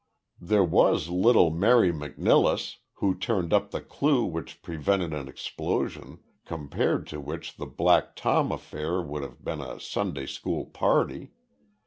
[0.39, 7.05] "There was little Mary McNilless, who turned up the clue which prevented an explosion, compared
[7.09, 11.33] to which the Black Tom affair would have been a Sunday school party.